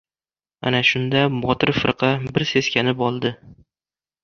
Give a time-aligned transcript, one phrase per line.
[0.69, 3.35] Ana shunda, Botir firqa bir seskanib oldi.